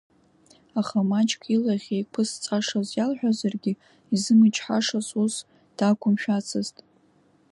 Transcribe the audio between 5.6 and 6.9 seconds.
дақәымшәацызт.